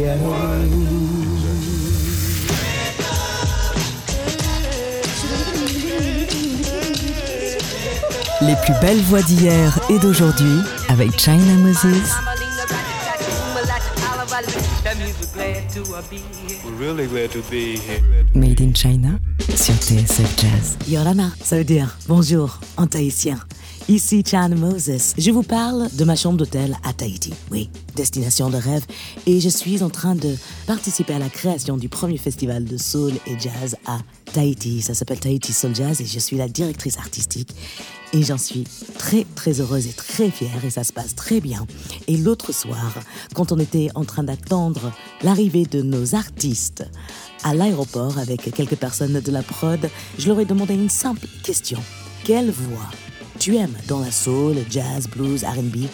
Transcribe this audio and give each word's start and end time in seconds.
Les 0.00 0.06
plus 8.64 8.72
belles 8.80 9.02
voix 9.02 9.20
d'hier 9.20 9.78
et 9.90 9.98
d'aujourd'hui 9.98 10.60
avec 10.88 11.20
China 11.20 11.52
Moses. 11.58 12.14
Made 18.34 18.60
in 18.62 18.72
China 18.74 19.10
sur 19.54 19.74
TSF 19.74 20.40
Jazz. 20.40 20.78
Yorana, 20.88 21.30
ça 21.42 21.58
veut 21.58 21.64
dire 21.64 21.98
bonjour 22.08 22.58
en 22.78 22.86
tahitien. 22.86 23.38
Ici 23.90 24.22
Chan 24.24 24.50
Moses. 24.50 25.14
Je 25.18 25.32
vous 25.32 25.42
parle 25.42 25.88
de 25.92 26.04
ma 26.04 26.14
chambre 26.14 26.36
d'hôtel 26.36 26.76
à 26.84 26.92
Tahiti. 26.92 27.34
Oui, 27.50 27.70
destination 27.96 28.48
de 28.48 28.56
rêve. 28.56 28.84
Et 29.26 29.40
je 29.40 29.48
suis 29.48 29.82
en 29.82 29.90
train 29.90 30.14
de 30.14 30.36
participer 30.68 31.14
à 31.14 31.18
la 31.18 31.28
création 31.28 31.76
du 31.76 31.88
premier 31.88 32.16
festival 32.16 32.64
de 32.64 32.76
soul 32.76 33.14
et 33.26 33.36
jazz 33.36 33.74
à 33.88 33.98
Tahiti. 34.32 34.80
Ça 34.80 34.94
s'appelle 34.94 35.18
Tahiti 35.18 35.52
Soul 35.52 35.74
Jazz 35.74 36.00
et 36.00 36.06
je 36.06 36.20
suis 36.20 36.36
la 36.36 36.46
directrice 36.46 36.98
artistique. 36.98 37.52
Et 38.12 38.22
j'en 38.22 38.38
suis 38.38 38.62
très 38.96 39.26
très 39.34 39.60
heureuse 39.60 39.88
et 39.88 39.92
très 39.92 40.30
fière 40.30 40.64
et 40.64 40.70
ça 40.70 40.84
se 40.84 40.92
passe 40.92 41.16
très 41.16 41.40
bien. 41.40 41.66
Et 42.06 42.16
l'autre 42.16 42.52
soir, 42.52 42.94
quand 43.34 43.50
on 43.50 43.58
était 43.58 43.88
en 43.96 44.04
train 44.04 44.22
d'attendre 44.22 44.92
l'arrivée 45.24 45.64
de 45.64 45.82
nos 45.82 46.14
artistes 46.14 46.88
à 47.42 47.54
l'aéroport 47.54 48.20
avec 48.20 48.54
quelques 48.54 48.76
personnes 48.76 49.18
de 49.18 49.32
la 49.32 49.42
prod, 49.42 49.90
je 50.16 50.28
leur 50.28 50.38
ai 50.38 50.44
demandé 50.44 50.74
une 50.74 50.90
simple 50.90 51.26
question. 51.42 51.80
Quelle 52.22 52.52
voix 52.52 52.88
tu 53.40 53.56
aimes 53.56 53.76
dans 53.88 54.00
la 54.00 54.10
soul, 54.10 54.56
jazz, 54.68 55.08
blues, 55.08 55.44
RB 55.44 55.88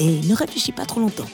et 0.00 0.20
ne 0.22 0.34
réfléchis 0.34 0.72
pas 0.72 0.86
trop 0.86 1.00
longtemps. 1.00 1.28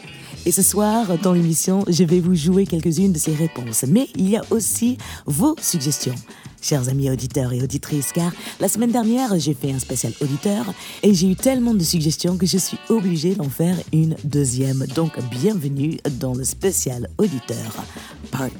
Et 0.46 0.52
ce 0.52 0.62
soir, 0.62 1.16
dans 1.22 1.32
l'émission, 1.32 1.84
je 1.88 2.02
vais 2.02 2.18
vous 2.18 2.34
jouer 2.34 2.66
quelques-unes 2.66 3.12
de 3.12 3.18
ces 3.18 3.34
réponses. 3.34 3.84
Mais 3.88 4.08
il 4.16 4.28
y 4.28 4.36
a 4.36 4.42
aussi 4.50 4.98
vos 5.26 5.54
suggestions, 5.62 6.16
chers 6.60 6.88
amis 6.88 7.08
auditeurs 7.08 7.52
et 7.52 7.62
auditrices, 7.62 8.10
car 8.12 8.32
la 8.58 8.68
semaine 8.68 8.90
dernière, 8.90 9.38
j'ai 9.38 9.54
fait 9.54 9.70
un 9.70 9.78
spécial 9.78 10.12
auditeur 10.20 10.66
et 11.04 11.14
j'ai 11.14 11.30
eu 11.30 11.36
tellement 11.36 11.72
de 11.72 11.84
suggestions 11.84 12.36
que 12.36 12.46
je 12.46 12.58
suis 12.58 12.78
obligée 12.88 13.36
d'en 13.36 13.48
faire 13.48 13.76
une 13.92 14.16
deuxième. 14.24 14.84
Donc, 14.96 15.12
bienvenue 15.30 15.98
dans 16.18 16.34
le 16.34 16.44
spécial 16.44 17.08
auditeur, 17.16 17.84
part 18.32 18.50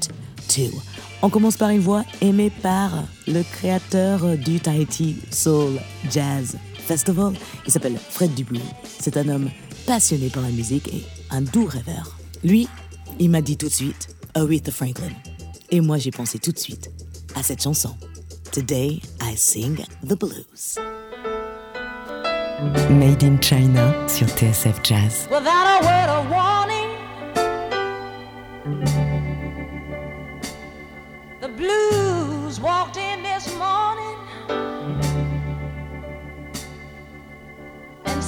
2. 0.56 0.62
On 1.22 1.28
commence 1.28 1.56
par 1.56 1.70
une 1.70 1.80
voix 1.80 2.05
aimée 2.20 2.52
par 2.62 3.05
le 3.27 3.42
créateur 3.42 4.38
du 4.38 4.61
Tahiti 4.61 5.16
Soul 5.30 5.80
Jazz 6.11 6.56
Festival. 6.84 7.34
Il 7.66 7.72
s'appelle 7.72 7.98
Fred 7.98 8.34
Dubois. 8.34 8.60
C'est 9.00 9.16
un 9.16 9.28
homme 9.28 9.50
passionné 9.86 10.28
par 10.28 10.42
la 10.42 10.50
musique 10.50 10.88
et 10.88 11.04
un 11.30 11.42
doux 11.42 11.66
rêveur. 11.66 12.16
Lui, 12.42 12.68
il 13.18 13.30
m'a 13.30 13.40
dit 13.40 13.56
tout 13.56 13.68
de 13.68 13.72
suite 13.72 14.08
Aretha 14.34 14.70
Franklin. 14.70 15.12
Et 15.70 15.80
moi, 15.80 15.98
j'ai 15.98 16.10
pensé 16.10 16.38
tout 16.38 16.52
de 16.52 16.58
suite 16.58 16.90
à 17.34 17.42
cette 17.42 17.62
chanson. 17.62 17.96
Today, 18.52 19.00
I 19.20 19.36
sing 19.36 19.84
the 20.06 20.14
blues. 20.14 20.78
Made 22.90 23.22
in 23.24 23.38
China 23.40 23.92
sur 24.08 24.28
TSF 24.28 24.80
Jazz. 24.82 25.28
Without 25.30 25.66
a 25.66 25.80
word 25.82 26.08
of 26.08 26.30
warning, 26.30 26.90
the 31.40 31.48
blues 31.48 32.60
walked 32.60 32.96
in 32.96 33.13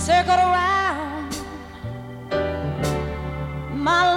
circled 0.07 0.39
around. 0.39 1.35
My 3.75 4.16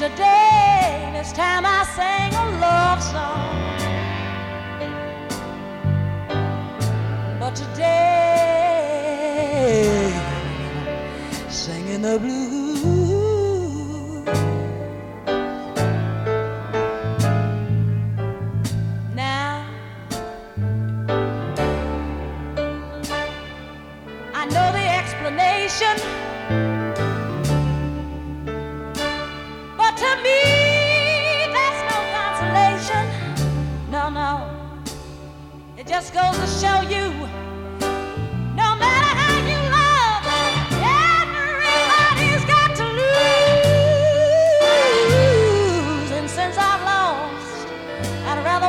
Yesterday, 0.00 1.10
this 1.12 1.30
time 1.30 1.66
I 1.66 1.84
sang 1.94 2.29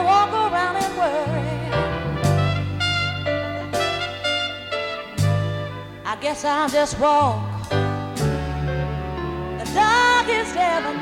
walk 0.03 0.33
around 0.33 0.75
and 0.75 0.97
worry. 0.97 1.51
I 6.05 6.17
guess 6.21 6.43
I'll 6.43 6.69
just 6.69 6.99
walk 6.99 7.69
the 9.59 9.65
darkest 9.73 10.55
avenue. 10.57 11.00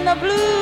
I'm 0.00 0.06
the 0.06 0.14
blues. 0.14 0.59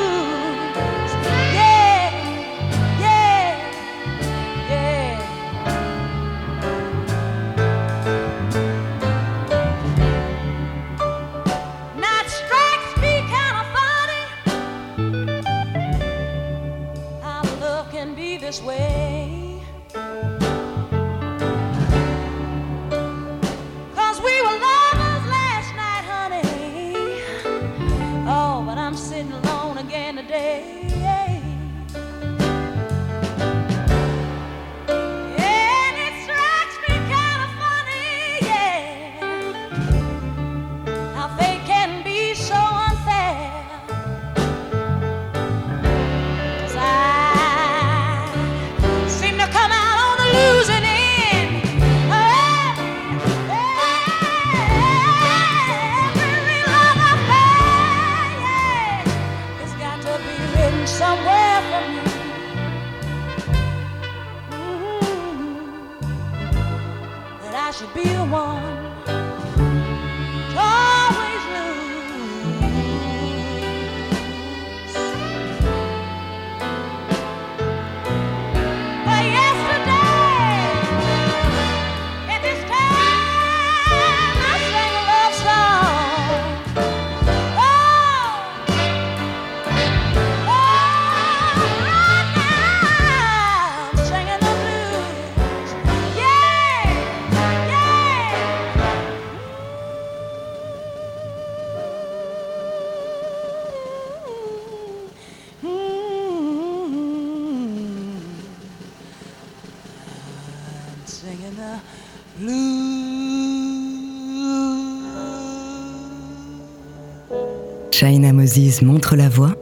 Montre 118.81 119.15
la 119.15 119.29
voie. 119.29 119.55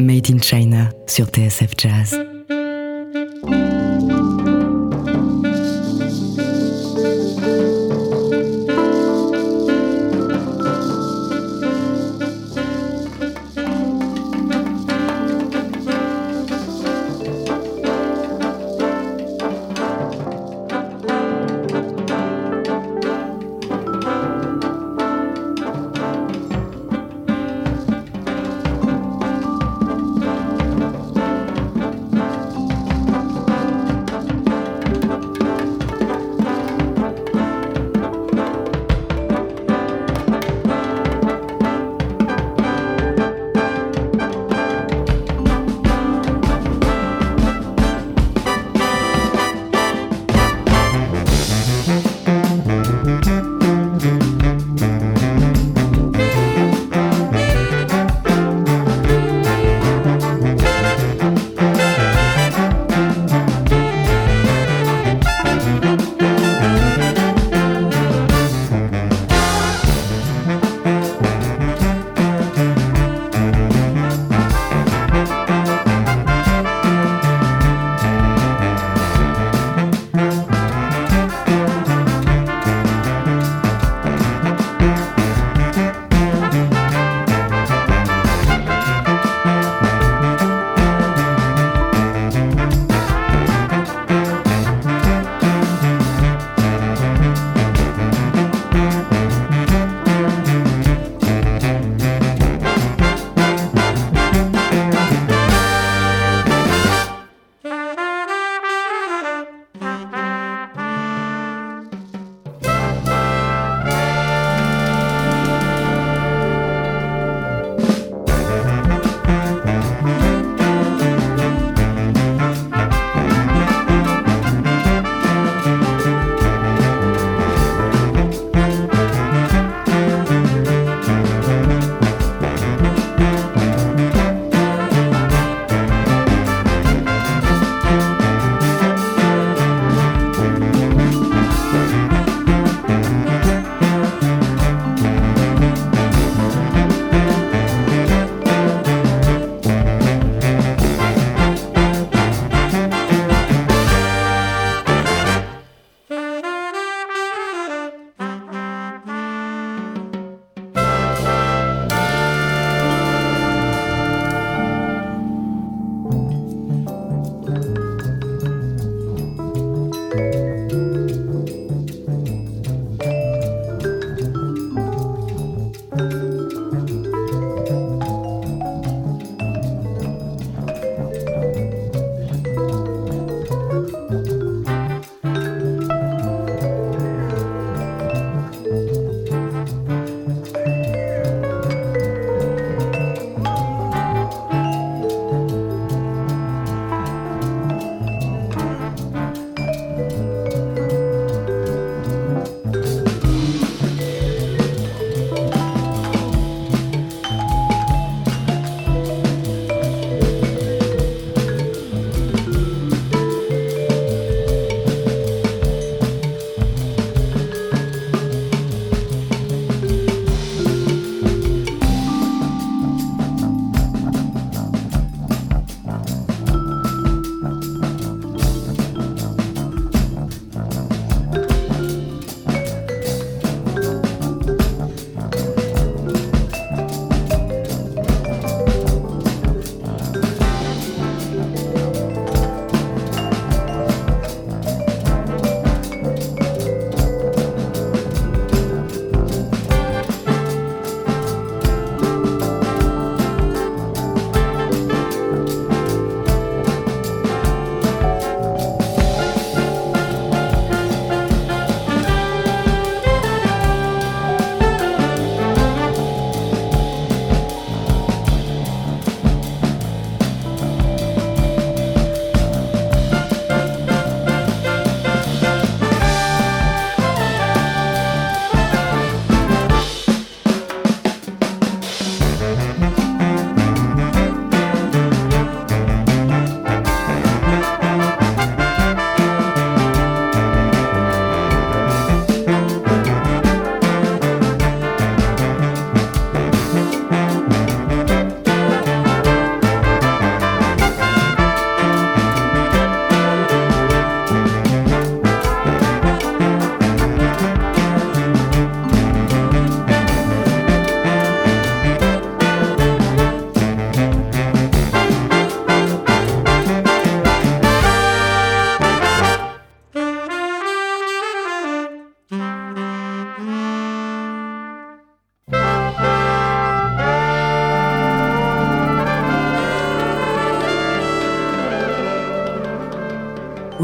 Made 0.00 0.28
in 0.28 0.40
China 0.40 0.88
sur 1.06 1.26
TSF 1.26 1.74
Jazz. 1.78 2.33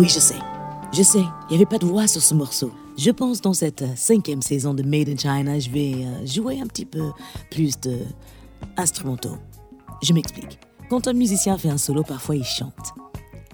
Oui, 0.00 0.08
je 0.08 0.18
sais. 0.18 0.38
Je 0.94 1.02
sais, 1.02 1.18
il 1.20 1.50
n'y 1.50 1.56
avait 1.56 1.66
pas 1.66 1.76
de 1.76 1.84
voix 1.84 2.06
sur 2.06 2.22
ce 2.22 2.32
morceau. 2.32 2.72
Je 2.96 3.10
pense 3.10 3.42
dans 3.42 3.52
cette 3.52 3.84
cinquième 3.98 4.40
saison 4.40 4.72
de 4.72 4.82
Made 4.82 5.10
in 5.10 5.16
China, 5.18 5.58
je 5.58 5.68
vais 5.68 5.92
euh, 5.92 6.24
jouer 6.26 6.58
un 6.58 6.66
petit 6.66 6.86
peu 6.86 7.10
plus 7.50 7.78
de 7.80 7.98
instrumentaux. 8.78 9.36
Je 10.02 10.14
m'explique. 10.14 10.58
Quand 10.88 11.06
un 11.06 11.12
musicien 11.12 11.58
fait 11.58 11.68
un 11.68 11.76
solo, 11.76 12.02
parfois 12.02 12.36
il 12.36 12.44
chante. 12.44 12.94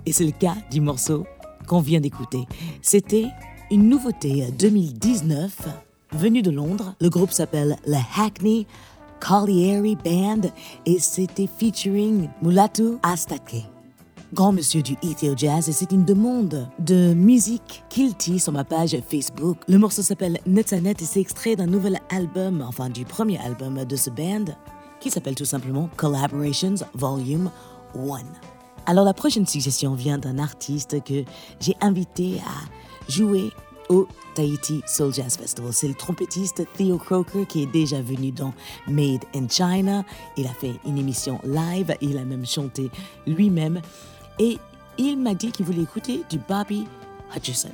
Et 0.06 0.12
c'est 0.12 0.24
le 0.24 0.30
cas 0.30 0.54
du 0.70 0.80
morceau 0.80 1.26
qu'on 1.66 1.80
vient 1.80 1.98
d'écouter. 1.98 2.44
C'était 2.80 3.26
une 3.72 3.88
nouveauté 3.88 4.46
2019 4.56 5.66
venue 6.12 6.42
de 6.42 6.52
Londres. 6.52 6.94
Le 7.00 7.10
groupe 7.10 7.32
s'appelle 7.32 7.76
le 7.88 7.98
Hackney 8.16 8.68
Colliery 9.18 9.96
Band 9.96 10.48
et 10.84 11.00
c'était 11.00 11.48
featuring 11.58 12.28
Mulatu 12.40 12.98
Astake 13.02 13.66
grand 14.35 14.52
monsieur 14.52 14.83
du 14.83 14.97
Ethio 15.02 15.35
Jazz 15.37 15.68
et 15.68 15.73
c'est 15.73 15.92
une 15.92 16.04
demande 16.04 16.68
de 16.78 17.14
musique 17.14 17.85
Kilty 17.88 18.38
sur 18.38 18.52
ma 18.52 18.64
page 18.64 18.97
Facebook. 19.09 19.59
Le 19.68 19.78
morceau 19.78 20.02
s'appelle 20.02 20.40
Netanet 20.47 21.00
et 21.00 21.04
c'est 21.04 21.21
extrait 21.21 21.56
d'un 21.56 21.66
nouvel 21.66 22.00
album, 22.11 22.64
enfin 22.66 22.90
du 22.90 23.04
premier 23.04 23.38
album 23.38 23.85
de 23.85 23.97
ce 23.97 24.11
band 24.11 24.47
qui 25.00 25.11
s'appelle 25.11 25.35
tout 25.35 25.45
simplement 25.45 25.88
Collaborations 25.97 26.76
Volume 26.95 27.50
1. 27.95 27.99
Alors 28.87 29.04
la 29.04 29.14
prochaine 29.14 29.47
suggestion 29.47 29.95
vient 29.95 30.18
d'un 30.18 30.38
artiste 30.38 31.02
que 31.04 31.25
j'ai 31.61 31.76
invité 31.80 32.40
à 32.40 33.11
jouer 33.11 33.50
au 33.88 34.06
Tahiti 34.35 34.83
Soul 34.87 35.14
Jazz 35.14 35.37
Festival. 35.37 35.73
C'est 35.73 35.88
le 35.88 35.95
trompettiste 35.95 36.66
Theo 36.76 36.99
Croker 36.99 37.47
qui 37.47 37.62
est 37.62 37.73
déjà 37.73 38.00
venu 38.00 38.33
dans 38.33 38.52
Made 38.88 39.25
in 39.35 39.49
China. 39.49 40.04
Il 40.37 40.47
a 40.47 40.52
fait 40.52 40.75
une 40.85 40.99
émission 40.99 41.40
live, 41.45 41.95
il 42.00 42.18
a 42.18 42.25
même 42.25 42.47
chanté 42.47 42.90
lui-même. 43.26 43.80
Et 44.38 44.58
il 44.98 45.18
m'a 45.18 45.34
dit 45.34 45.50
qu'il 45.50 45.66
voulait 45.66 45.82
écouter 45.82 46.22
du 46.28 46.38
Bobby 46.38 46.86
Hutcherson. 47.34 47.70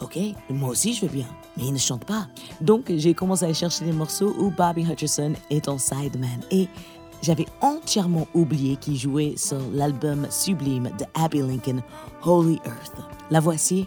Ok, 0.00 0.18
moi 0.50 0.70
aussi 0.70 0.94
je 0.94 1.02
veux 1.02 1.12
bien, 1.12 1.28
mais 1.56 1.64
il 1.64 1.72
ne 1.72 1.78
chante 1.78 2.04
pas. 2.04 2.26
Donc 2.60 2.92
j'ai 2.94 3.14
commencé 3.14 3.44
à 3.44 3.54
chercher 3.54 3.84
des 3.84 3.92
morceaux 3.92 4.34
où 4.38 4.50
Bobby 4.50 4.82
Hutcherson 4.82 5.34
est 5.50 5.68
en 5.68 5.78
sideman. 5.78 6.40
Et 6.50 6.68
j'avais 7.22 7.46
entièrement 7.60 8.26
oublié 8.34 8.76
qu'il 8.76 8.96
jouait 8.96 9.34
sur 9.36 9.60
l'album 9.72 10.26
sublime 10.28 10.90
de 10.98 11.04
Abby 11.14 11.38
Lincoln, 11.38 11.80
Holy 12.24 12.60
Earth. 12.64 12.96
La 13.30 13.38
voici 13.38 13.86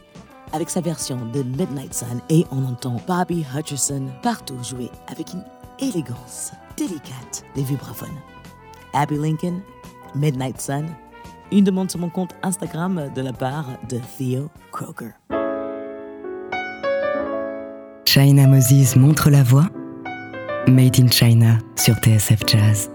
avec 0.53 0.69
sa 0.69 0.79
version 0.79 1.17
de 1.33 1.43
Midnight 1.43 1.93
Sun 1.93 2.21
et 2.29 2.45
on 2.51 2.63
entend 2.63 2.95
Bobby 3.07 3.45
Hutcherson 3.53 4.07
partout 4.23 4.57
jouer 4.63 4.89
avec 5.07 5.33
une 5.33 5.43
élégance 5.79 6.53
délicate 6.77 7.43
des 7.55 7.63
vibraphones. 7.63 8.17
Abby 8.93 9.17
Lincoln, 9.17 9.59
Midnight 10.15 10.61
Sun, 10.61 10.87
une 11.51 11.63
demande 11.63 11.89
sur 11.89 11.99
mon 11.99 12.09
compte 12.09 12.35
Instagram 12.43 13.11
de 13.15 13.21
la 13.21 13.33
part 13.33 13.67
de 13.89 13.99
Theo 14.17 14.49
Croker. 14.71 15.11
China 18.05 18.47
Moses 18.47 18.95
montre 18.95 19.29
la 19.29 19.43
voix. 19.43 19.67
Made 20.67 20.99
in 20.99 21.07
China 21.09 21.57
sur 21.75 21.95
TSF 21.95 22.43
Jazz. 22.47 22.94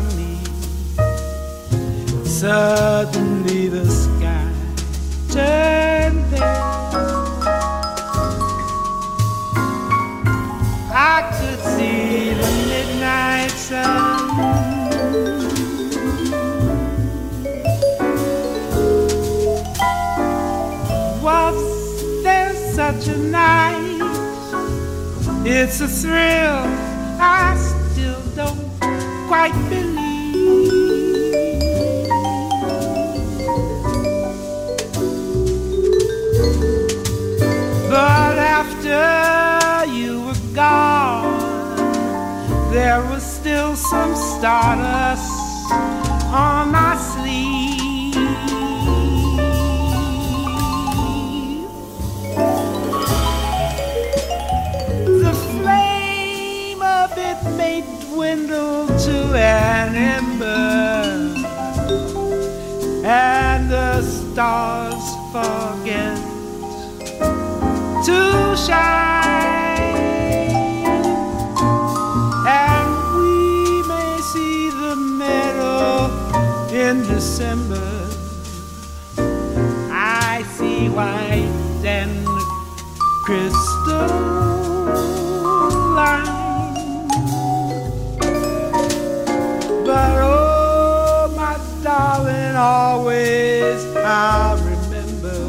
Suddenly 2.41 3.67
the 3.67 3.85
sky 3.85 4.51
turned 5.29 6.25
pale. 6.31 7.37
I 10.91 11.21
could 11.37 11.59
see 11.75 12.33
the 12.33 12.49
midnight 12.71 13.51
sun. 13.51 14.29
Was 21.21 22.23
there 22.23 22.55
such 22.73 23.07
a 23.07 23.17
night. 23.19 24.01
It's 25.45 25.79
a 25.79 25.87
thrill 25.87 26.65
I 27.21 27.55
still 27.91 28.19
don't 28.35 28.67
quite 29.27 29.53
believe. 29.69 29.90
After 38.91 39.93
you 39.93 40.21
were 40.21 40.53
gone, 40.53 41.39
there 42.71 43.01
was 43.01 43.23
still 43.23 43.75
some 43.75 44.15
stardust 44.15 45.29
on 46.33 46.71
my 46.71 46.95
December. 77.41 78.07
I 79.91 80.43
see 80.55 80.89
white 80.89 81.49
and 81.83 82.27
crystalline. 83.25 83.57
But 89.87 90.17
oh, 90.21 91.33
my 91.35 91.57
darling, 91.81 92.55
always 92.55 93.83
I'll 93.95 94.57
remember 94.57 95.39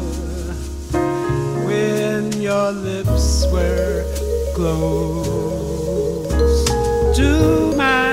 when 1.67 2.33
your 2.41 2.71
lips 2.71 3.45
were 3.51 4.03
close 4.55 5.05
to 7.17 7.75
mine. 7.77 8.12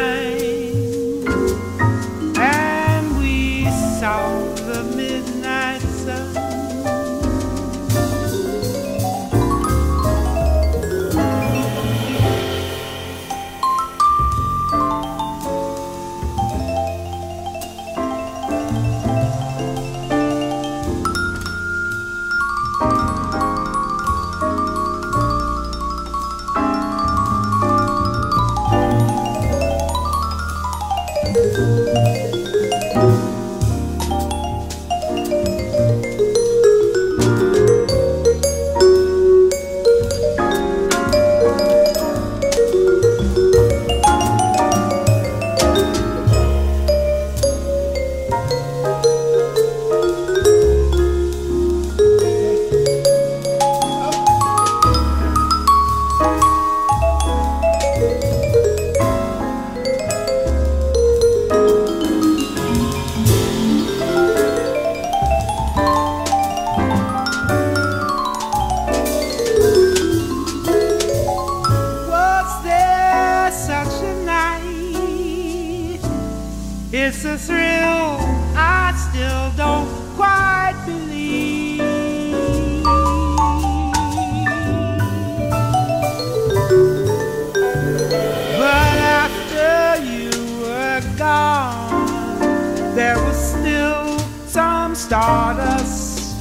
there 92.95 93.17
was 93.23 93.37
still 93.37 94.19
some 94.47 94.95
stardust 94.95 96.37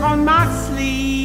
on 0.00 0.24
my 0.24 0.46
sleeve. 0.66 1.21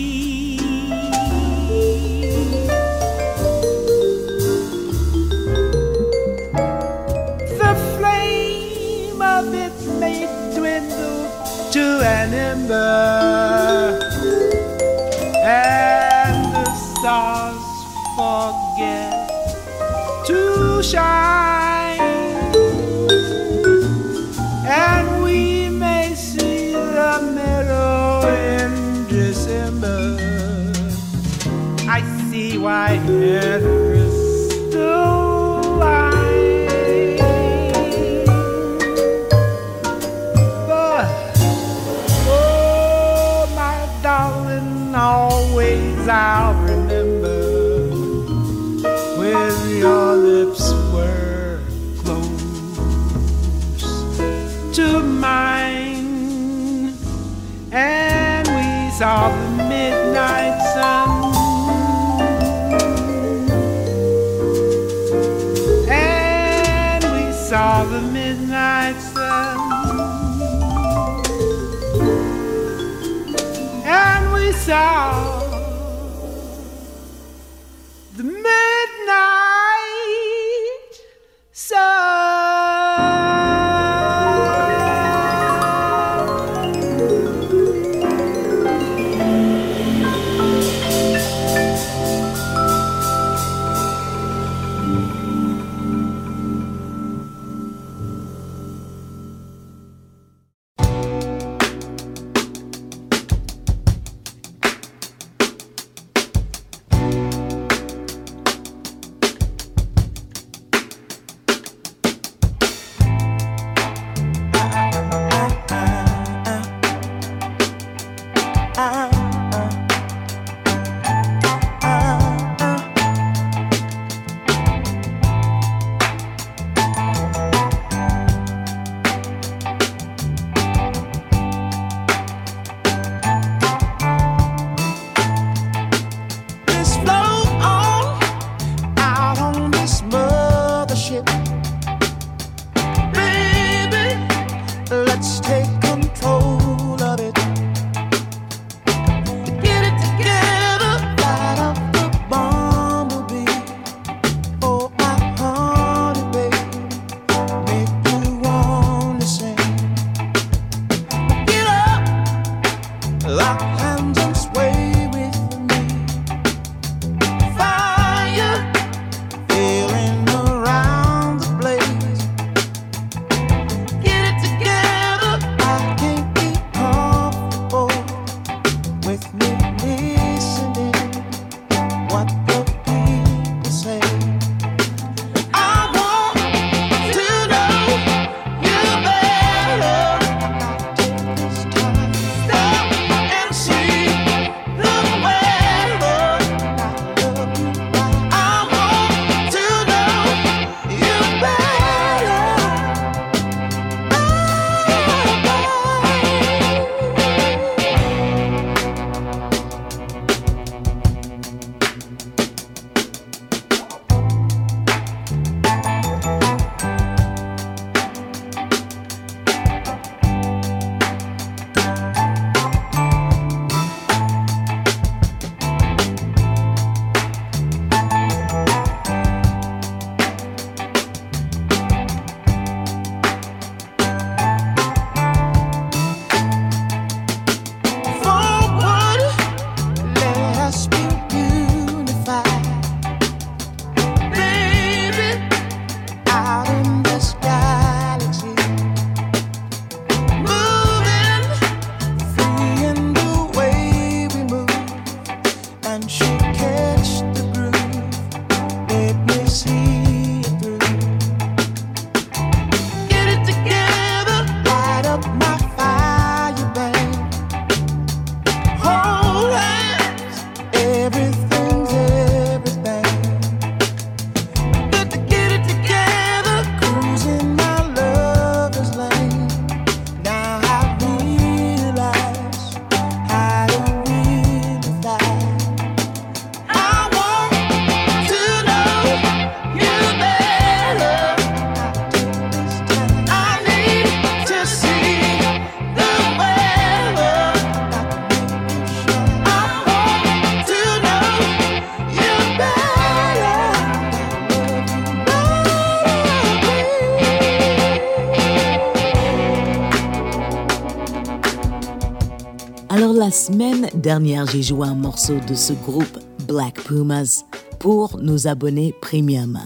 Dernière, 314.07 314.47
j'ai 314.47 314.63
joué 314.63 314.87
un 314.87 314.95
morceau 314.95 315.33
de 315.49 315.53
ce 315.53 315.73
groupe 315.73 316.17
Black 316.47 316.81
Pumas 316.85 317.43
pour 317.77 318.17
nos 318.21 318.47
abonnés 318.47 318.95
premium. 319.01 319.59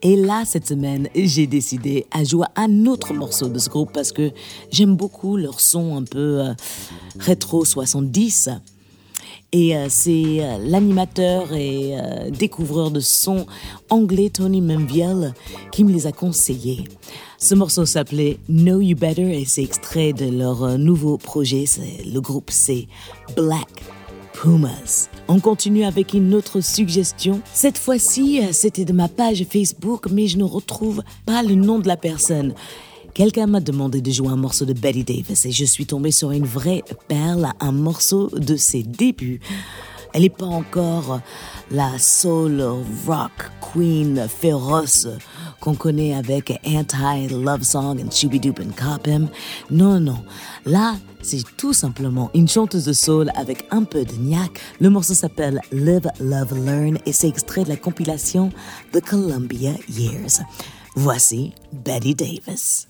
Et 0.00 0.14
là, 0.14 0.44
cette 0.46 0.68
semaine, 0.68 1.08
j'ai 1.12 1.48
décidé 1.48 2.06
à 2.12 2.22
jouer 2.22 2.46
un 2.54 2.86
autre 2.86 3.12
morceau 3.12 3.48
de 3.48 3.58
ce 3.58 3.68
groupe 3.68 3.90
parce 3.92 4.12
que 4.12 4.30
j'aime 4.70 4.94
beaucoup 4.94 5.36
leur 5.36 5.58
son 5.58 5.96
un 5.96 6.04
peu 6.04 6.42
euh, 6.42 6.54
rétro 7.18 7.64
70. 7.64 8.50
Et 9.56 9.76
euh, 9.76 9.86
c'est 9.88 10.40
euh, 10.40 10.58
l'animateur 10.58 11.52
et 11.52 11.94
découvreur 12.30 12.90
de 12.90 12.98
son 12.98 13.46
anglais 13.88 14.28
Tony 14.28 14.60
Menviel 14.60 15.32
qui 15.70 15.84
me 15.84 15.92
les 15.92 16.08
a 16.08 16.12
conseillés. 16.12 16.84
Ce 17.38 17.54
morceau 17.54 17.86
s'appelait 17.86 18.38
Know 18.48 18.80
You 18.80 18.96
Better 18.96 19.40
et 19.40 19.44
c'est 19.44 19.62
extrait 19.62 20.12
de 20.12 20.26
leur 20.26 20.76
nouveau 20.76 21.18
projet. 21.18 21.66
Le 22.04 22.18
groupe 22.18 22.50
c'est 22.50 22.88
Black 23.36 23.84
Pumas. 24.34 25.08
On 25.28 25.40
continue 25.40 25.84
avec 25.84 26.12
une 26.12 26.34
autre 26.34 26.60
suggestion. 26.60 27.40
Cette 27.52 27.78
fois-ci, 27.78 28.40
euh, 28.42 28.48
c'était 28.52 28.84
de 28.84 28.92
ma 28.92 29.08
page 29.08 29.44
Facebook, 29.48 30.08
mais 30.10 30.26
je 30.26 30.36
ne 30.36 30.44
retrouve 30.44 31.02
pas 31.24 31.42
le 31.42 31.54
nom 31.54 31.78
de 31.78 31.88
la 31.88 31.96
personne. 31.96 32.52
Quelqu'un 33.14 33.46
m'a 33.46 33.60
demandé 33.60 34.00
de 34.00 34.10
jouer 34.10 34.30
un 34.30 34.36
morceau 34.36 34.64
de 34.64 34.72
Betty 34.72 35.04
Davis 35.04 35.46
et 35.46 35.52
je 35.52 35.64
suis 35.64 35.86
tombée 35.86 36.10
sur 36.10 36.32
une 36.32 36.44
vraie 36.44 36.82
perle, 37.06 37.48
un 37.60 37.70
morceau 37.70 38.28
de 38.30 38.56
ses 38.56 38.82
débuts. 38.82 39.38
Elle 40.12 40.22
n'est 40.22 40.30
pas 40.30 40.46
encore 40.46 41.20
la 41.70 41.96
soul 42.00 42.60
rock 43.06 43.30
queen 43.60 44.26
féroce 44.28 45.06
qu'on 45.60 45.76
connaît 45.76 46.12
avec 46.12 46.60
Anti 46.66 47.28
Love 47.28 47.62
Song 47.62 48.00
and 48.04 48.10
Shooby 48.10 48.40
Doop 48.40 48.58
and 48.58 48.72
Cop 48.76 49.06
Him. 49.06 49.28
Non, 49.70 50.00
non. 50.00 50.18
Là, 50.66 50.96
c'est 51.22 51.44
tout 51.56 51.72
simplement 51.72 52.32
une 52.34 52.48
chanteuse 52.48 52.86
de 52.86 52.92
soul 52.92 53.30
avec 53.36 53.64
un 53.70 53.84
peu 53.84 54.04
de 54.04 54.14
niaque. 54.14 54.60
Le 54.80 54.90
morceau 54.90 55.14
s'appelle 55.14 55.60
Live, 55.70 56.10
Love, 56.18 56.64
Learn 56.64 56.98
et 57.06 57.12
c'est 57.12 57.28
extrait 57.28 57.62
de 57.62 57.68
la 57.68 57.76
compilation 57.76 58.50
The 58.92 59.00
Columbia 59.00 59.72
Years. 59.88 60.40
Voici 60.96 61.52
Betty 61.72 62.14
Davis. 62.14 62.86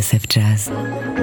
TSF 0.00 0.26
Jazz. 0.28 1.19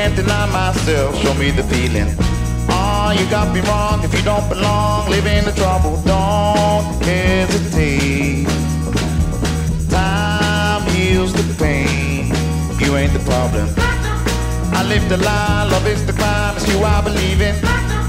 can't 0.00 0.16
deny 0.16 0.46
myself. 0.46 1.14
Show 1.22 1.34
me 1.34 1.50
the 1.50 1.62
feeling. 1.64 2.08
Ah, 2.70 3.12
you 3.12 3.24
got 3.28 3.52
me 3.54 3.60
wrong. 3.68 4.02
If 4.02 4.12
you 4.16 4.22
don't 4.22 4.48
belong, 4.48 5.10
live 5.10 5.26
in 5.26 5.44
the 5.44 5.52
trouble. 5.52 6.00
Don't 6.12 6.86
hesitate. 7.04 8.48
Time 9.90 10.82
heals 10.94 11.32
the 11.34 11.44
pain. 11.62 12.32
You 12.82 12.96
ain't 12.96 13.12
the 13.12 13.24
problem. 13.32 13.66
I 14.78 14.80
live 14.92 15.06
the 15.12 15.18
lie. 15.18 15.68
Love 15.72 15.86
is 15.86 16.02
the 16.06 16.14
crime. 16.14 16.56
It's 16.56 16.66
you 16.70 16.78
I 16.96 17.02
believe 17.08 17.40
in. 17.48 17.54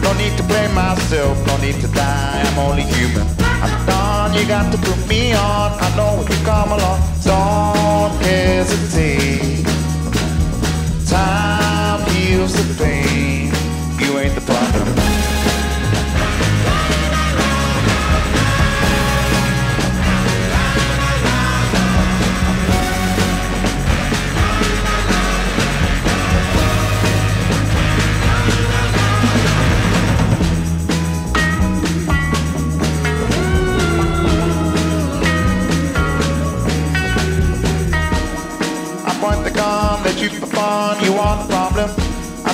No 0.06 0.14
need 0.22 0.34
to 0.40 0.44
blame 0.44 0.74
myself. 0.74 1.36
No 1.46 1.58
need 1.58 1.78
to 1.86 1.90
die. 1.90 2.42
I'm 2.48 2.60
only 2.68 2.86
human. 2.96 3.28
I'm 3.64 3.74
done. 3.86 4.34
You 4.38 4.48
got 4.48 4.72
to 4.72 4.78
put 4.88 5.00
me 5.12 5.34
on. 5.34 5.70
I 5.86 5.88
know 5.98 6.12
if 6.22 6.28
you 6.32 6.40
come 6.46 6.72
along, 6.72 7.00
don't 7.28 8.16
hesitate 8.24 9.52
time 11.12 11.51
feels 12.32 12.54
the 12.54 12.84
pain. 12.84 13.52
You 14.00 14.18
ain't 14.20 14.36
the 14.36 14.42
problem. 14.42 14.88
you 41.04 41.14
want 41.14 41.42
the 41.42 41.48
problem 41.48 42.01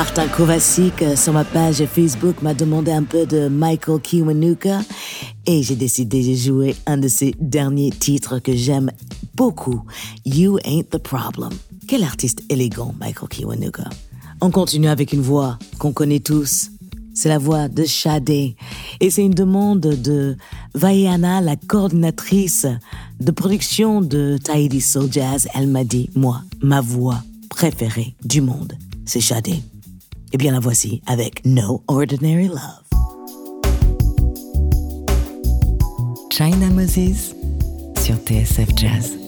Martin 0.00 0.28
Kovacic 0.28 1.02
euh, 1.02 1.14
sur 1.14 1.34
ma 1.34 1.44
page 1.44 1.84
Facebook 1.84 2.40
m'a 2.40 2.54
demandé 2.54 2.90
un 2.90 3.02
peu 3.02 3.26
de 3.26 3.48
Michael 3.48 4.00
Kiwanuka 4.00 4.80
et 5.44 5.62
j'ai 5.62 5.76
décidé 5.76 6.26
de 6.26 6.34
jouer 6.34 6.74
un 6.86 6.96
de 6.96 7.06
ses 7.06 7.34
derniers 7.38 7.90
titres 7.90 8.38
que 8.38 8.56
j'aime 8.56 8.90
beaucoup, 9.34 9.82
You 10.24 10.56
Ain't 10.64 10.88
the 10.90 10.96
Problem. 10.96 11.50
Quel 11.86 12.02
artiste 12.02 12.42
élégant, 12.48 12.94
Michael 12.98 13.28
Kiwanuka. 13.28 13.90
On 14.40 14.50
continue 14.50 14.88
avec 14.88 15.12
une 15.12 15.20
voix 15.20 15.58
qu'on 15.78 15.92
connaît 15.92 16.20
tous. 16.20 16.70
C'est 17.12 17.28
la 17.28 17.36
voix 17.36 17.68
de 17.68 17.84
Sade 17.84 18.30
et 18.30 18.56
c'est 19.10 19.22
une 19.22 19.34
demande 19.34 19.80
de 19.80 20.34
Vaiana, 20.74 21.42
la 21.42 21.56
coordinatrice 21.56 22.66
de 23.20 23.30
production 23.32 24.00
de 24.00 24.38
Tahiti 24.42 24.80
Soul 24.80 25.12
Jazz. 25.12 25.46
Elle 25.54 25.66
m'a 25.66 25.84
dit, 25.84 26.08
moi, 26.16 26.40
ma 26.62 26.80
voix 26.80 27.22
préférée 27.50 28.14
du 28.24 28.40
monde, 28.40 28.72
c'est 29.04 29.20
Sade. 29.20 29.60
Eh 30.32 30.36
bien, 30.36 30.52
la 30.52 30.60
voici 30.60 31.02
avec 31.06 31.44
No 31.44 31.82
Ordinary 31.88 32.46
Love. 32.46 32.58
China 36.30 36.70
Moses 36.70 37.34
sur 38.00 38.14
TSF 38.24 38.68
Jazz. 38.76 39.19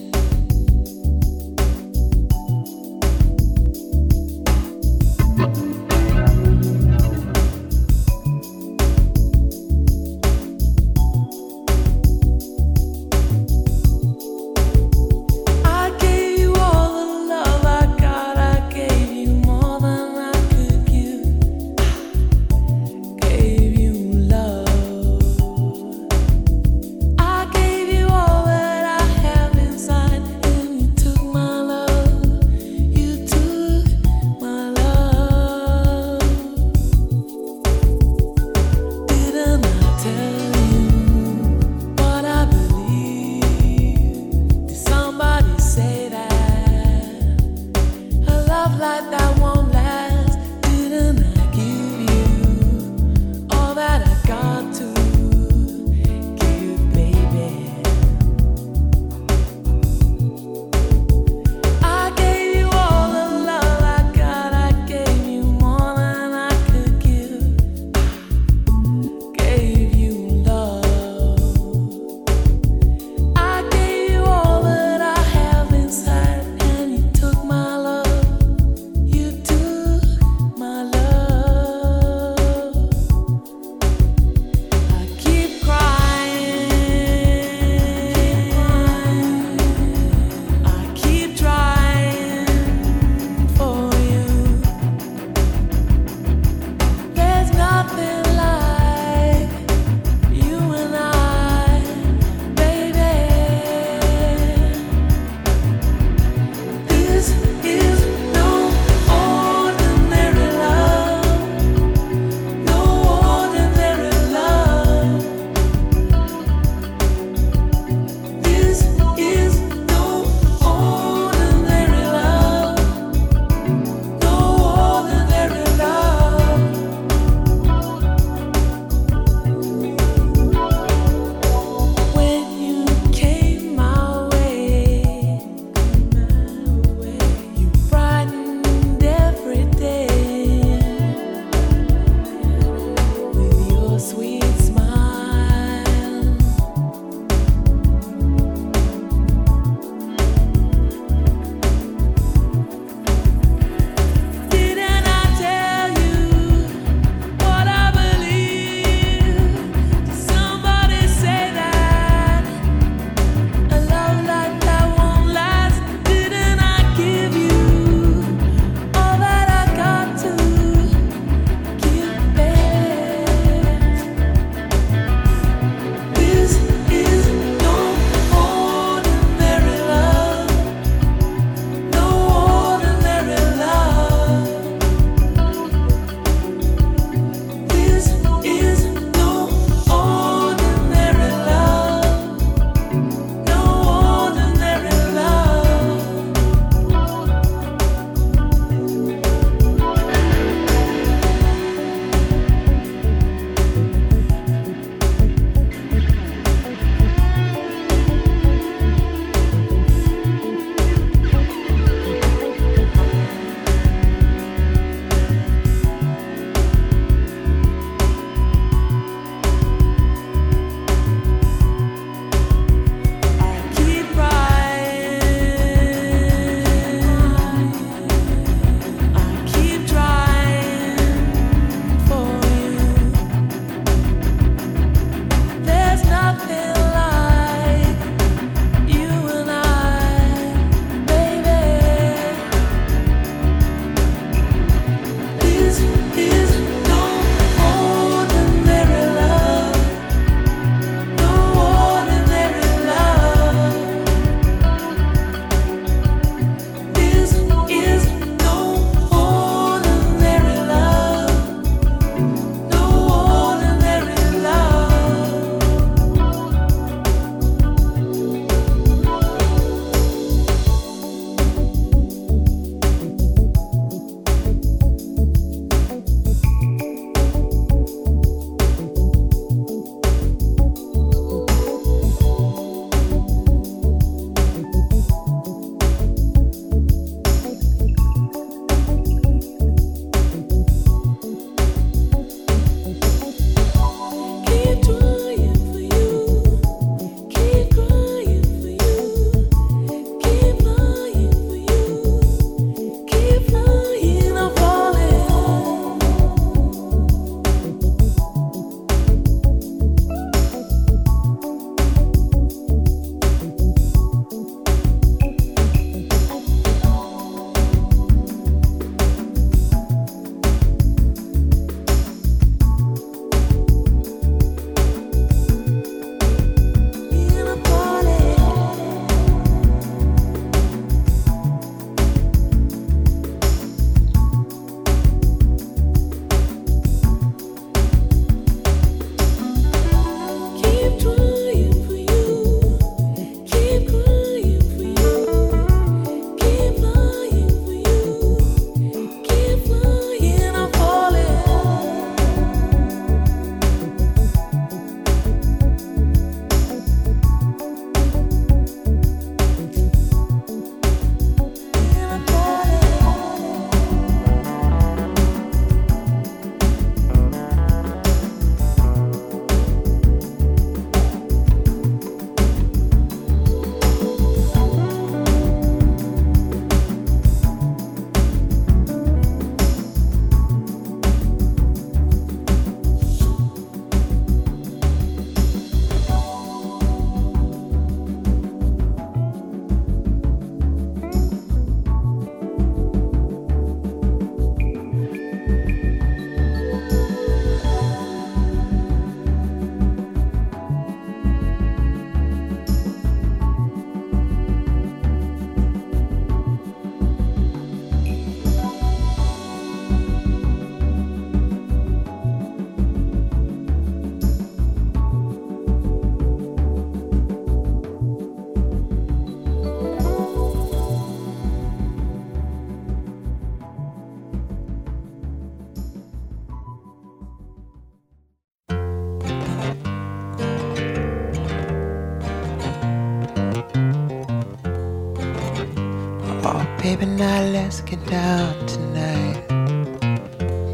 Now 437.23 437.41
let's 437.57 437.79
get 437.81 438.01
down 438.07 438.51
tonight. 438.65 439.39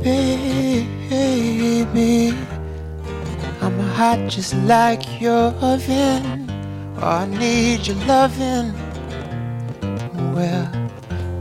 Baby, 0.03 0.87
I'm 3.61 3.77
hot 3.97 4.19
just 4.35 4.55
like 4.73 5.03
your 5.21 5.47
oven. 5.71 6.49
Oh, 6.97 7.07
I 7.21 7.25
need 7.27 7.85
your 7.87 7.99
loving. 8.13 8.69
Well, 10.33 10.67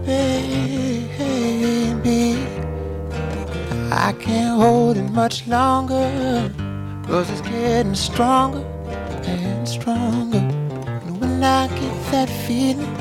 baby, 0.04 0.26
I 4.06 4.12
can't 4.24 4.60
hold 4.62 4.98
it 4.98 5.10
much 5.22 5.46
longer. 5.46 6.06
Cause 7.06 7.30
it's 7.30 7.40
getting 7.48 7.94
stronger 7.94 8.64
and 9.24 9.66
stronger. 9.66 10.44
And 11.04 11.12
when 11.20 11.42
I 11.42 11.66
get 11.80 11.96
that 12.12 12.30
feeling, 12.46 12.97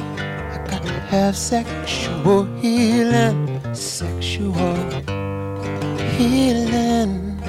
have 1.07 1.37
sexual 1.37 2.43
healing. 2.59 3.61
Sexual 3.73 4.75
healing. 6.17 7.39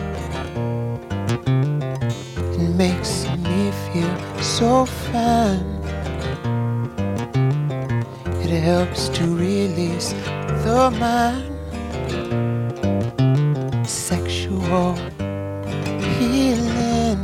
It 2.55 2.71
makes 2.77 3.27
me 3.43 3.73
feel 3.87 4.17
so 4.41 4.87
fine. 4.87 5.67
It 8.45 8.51
helps 8.63 9.09
to 9.09 9.25
release 9.37 10.13
the 10.65 10.91
mind. 11.01 11.57
Sexual 13.87 14.95
healing 16.17 17.19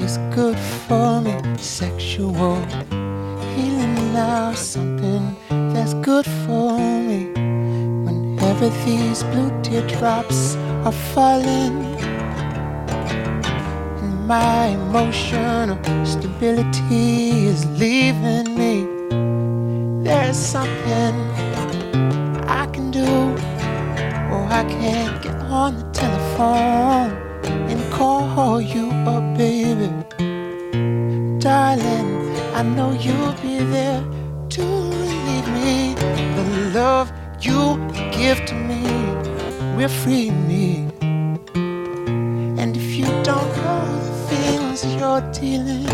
is 0.00 0.18
good 0.34 0.58
for 0.58 1.20
me. 1.20 1.36
Sexual 1.58 2.56
healing 3.54 4.12
now 4.12 4.52
good 6.04 6.26
for 6.26 6.78
me. 6.78 7.30
Whenever 8.04 8.68
these 8.84 9.22
blue 9.22 9.50
teardrops 9.62 10.54
are 10.84 10.92
falling, 10.92 11.96
and 14.02 14.28
my 14.28 14.66
emotional 14.66 15.78
stability 16.04 17.46
is 17.46 17.64
leaving 17.80 18.54
me. 18.54 18.74
There's 20.04 20.36
something 20.36 21.14
I 22.60 22.66
can 22.74 22.90
do, 22.90 23.12
or 24.30 24.42
I 24.60 24.64
can't 24.68 25.22
get 25.22 25.36
on 25.62 25.78
the 25.78 25.86
telephone 25.92 27.12
and 27.70 27.80
call 27.94 28.60
you 28.60 28.90
up, 29.14 29.24
baby. 29.38 29.88
Darling, 31.38 32.10
I 32.58 32.62
know 32.62 32.92
you'll 32.92 33.32
be 33.40 33.56
there 33.72 33.93
will 39.84 39.90
free 39.90 40.30
me. 40.30 40.88
And 42.60 42.74
if 42.74 42.96
you 42.96 43.04
don't 43.22 43.50
know 43.64 43.84
the 44.06 44.14
things 44.30 44.84
you're 44.96 45.20
dealing, 45.32 45.84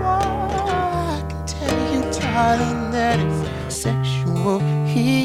well, 0.00 0.22
oh, 0.26 1.16
I 1.16 1.24
can 1.28 1.46
tell 1.46 1.78
you, 1.92 2.00
darling, 2.18 2.90
that 2.90 3.18
it's 3.20 3.76
sexual 3.76 4.58
healing. 4.86 5.23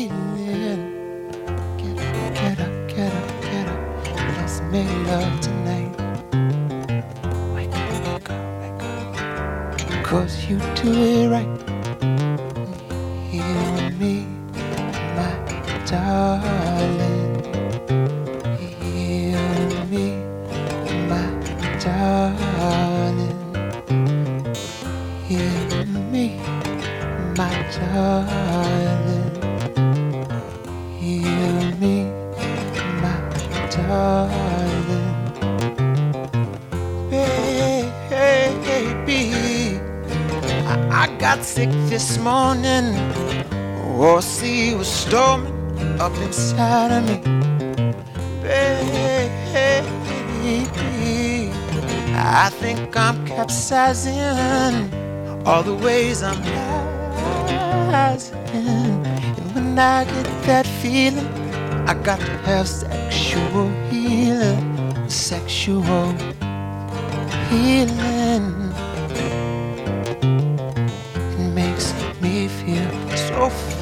Sea 44.40 44.74
was 44.74 44.88
storming 44.88 45.54
up 46.00 46.16
inside 46.26 46.92
of 46.98 47.04
me. 47.10 47.18
Baby, 48.42 49.52
I 52.16 52.50
think 52.62 52.96
I'm 52.96 53.18
capsizing 53.28 54.88
all 55.46 55.62
the 55.62 55.76
ways 55.76 56.24
I'm 56.24 56.42
rising. 57.92 58.38
And 58.54 59.56
when 59.56 59.78
I 59.78 60.06
get 60.06 60.28
that 60.50 60.66
feeling, 60.82 61.28
I 61.86 61.94
got 61.96 62.20
to 62.20 62.38
have 62.48 62.68
sexual 62.70 63.68
healing, 63.92 65.10
sexual 65.10 66.14
healing. 67.50 68.59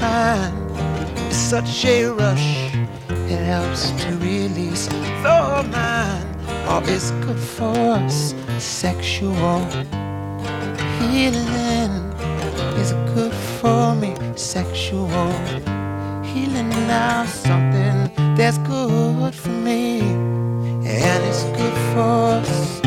Fine. 0.08 0.54
It's 1.28 1.38
such 1.54 1.86
a 1.86 2.06
rush. 2.22 2.50
It 3.34 3.42
helps 3.54 3.84
to 4.02 4.10
release 4.30 4.88
the 5.24 5.66
mind. 5.76 6.28
All 6.68 6.84
it's 6.96 7.12
good 7.26 7.42
for 7.56 7.76
us. 8.06 8.34
Sexual 8.58 9.60
healing 11.00 11.94
is 12.82 12.92
good 13.14 13.36
for 13.60 13.84
me. 14.02 14.12
Sexual 14.36 15.32
healing 16.30 16.70
now 16.96 17.26
something 17.26 17.98
that's 18.38 18.60
good 18.60 19.36
for 19.44 19.56
me. 19.68 20.02
And 21.06 21.20
it's 21.30 21.44
good 21.60 21.78
for 21.92 22.18
us. 22.42 22.82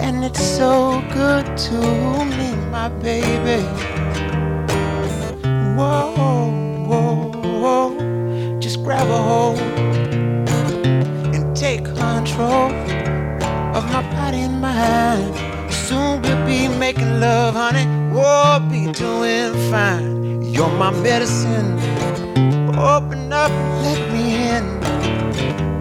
And 0.00 0.24
it's 0.28 0.44
so 0.60 1.02
good 1.20 1.46
to 1.66 1.78
me, 2.36 2.48
my 2.76 2.88
baby. 3.08 3.60
Whoa, 6.22 7.30
whoa, 7.62 7.90
whoa. 7.96 8.60
Just 8.60 8.82
grab 8.84 9.08
a 9.08 9.20
hold 9.30 9.58
and 11.34 11.56
take 11.56 11.84
control 11.84 12.70
of 13.76 13.84
my 13.92 14.02
body 14.14 14.42
and 14.48 14.60
my 14.60 14.72
mind. 14.72 15.72
Soon 15.72 16.22
we'll 16.22 16.46
be 16.46 16.68
making 16.68 17.20
love, 17.20 17.54
honey. 17.54 17.86
We'll 18.14 18.60
be 18.70 18.92
doing 18.92 19.52
fine. 19.70 20.42
You're 20.42 20.70
my 20.84 20.90
medicine. 20.90 21.72
Open 22.78 23.32
up 23.32 23.50
and 23.50 23.82
let 23.84 24.00
me 24.12 24.24
in. 24.54 24.64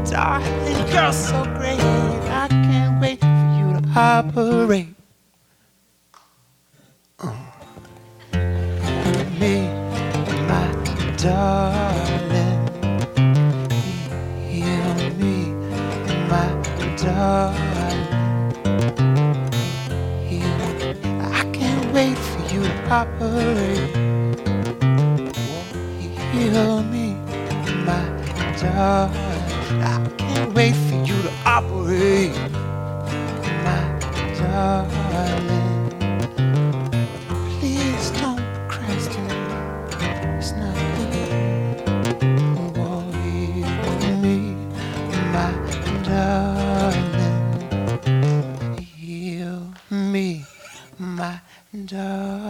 Darling, 0.10 0.88
you're 0.94 1.14
so 1.14 1.44
great. 1.58 1.80
I 1.80 2.48
can't 2.50 3.02
wait 3.02 3.20
for 3.20 3.46
you 3.58 3.68
to 3.80 3.82
operate. 4.00 4.91
Operate. 23.02 23.90
Heal 26.34 26.84
me, 26.84 27.16
my 27.88 28.04
darling. 28.62 29.46
I 29.82 30.08
can't 30.20 30.54
wait 30.54 30.76
for 30.76 30.98
you 31.08 31.18
to 31.24 31.32
operate, 31.46 32.36
my 33.66 33.82
darling. 34.38 35.90
Please 37.60 38.12
don't 38.22 38.44
procrastinate. 38.70 39.50
It's 40.38 40.52
not 40.52 40.76
good. 40.96 41.12
Heal 43.24 44.18
me, 44.26 44.38
my 45.34 45.52
darling. 46.04 47.10
Heal 48.80 49.62
me, 49.90 50.46
my 51.00 51.42
darling. 51.88 52.41